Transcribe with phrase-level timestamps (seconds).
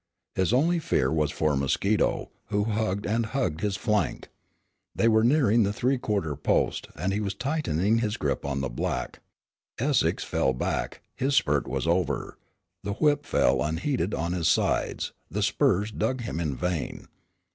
[0.33, 4.29] His only fear was for Mosquito, who hugged and hugged his flank.
[4.95, 8.69] They were nearing the three quarter post, and he was tightening his grip on the
[8.69, 9.19] black.
[9.77, 12.39] Essex fell back; his spurt was over.
[12.83, 15.11] The whip fell unheeded on his sides.
[15.29, 17.07] The spurs dug him in vain.